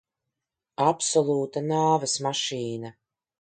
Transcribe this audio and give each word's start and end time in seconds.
Absolūta 0.85 1.63
nāves 1.67 2.17
mašīna. 2.29 2.93